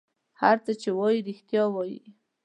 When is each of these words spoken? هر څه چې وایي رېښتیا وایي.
هر 0.41 0.57
څه 0.65 0.71
چې 0.81 0.89
وایي 0.97 1.19
رېښتیا 1.27 1.63
وایي. 1.73 1.99